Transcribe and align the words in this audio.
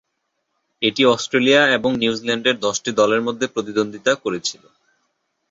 এটি 0.81 1.01
অস্ট্রেলিয়া 1.07 1.61
এবং 1.77 1.91
নিউজিল্যান্ডের 1.97 2.55
দশটি 2.59 2.89
দলের 2.99 3.21
মধ্যে 3.21 3.45
প্রতিদ্বন্দ্বিতা 3.47 4.11
করেছিল। 4.23 4.63